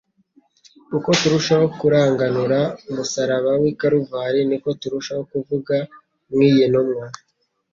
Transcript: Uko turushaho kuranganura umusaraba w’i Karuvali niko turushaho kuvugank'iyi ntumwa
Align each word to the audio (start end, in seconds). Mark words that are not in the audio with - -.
Uko 0.97 1.09
turushaho 1.21 1.65
kuranganura 1.79 2.59
umusaraba 2.89 3.51
w’i 3.61 3.73
Karuvali 3.79 4.39
niko 4.49 4.69
turushaho 4.81 5.21
kuvugank'iyi 5.31 6.63
ntumwa 6.71 7.05